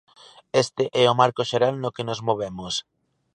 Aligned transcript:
Este 0.63 0.83
é 1.01 1.03
o 1.07 1.17
marco 1.21 1.41
xeral 1.49 1.75
no 1.83 1.93
que 1.95 2.07
nos 2.07 2.19
movemos. 2.27 2.73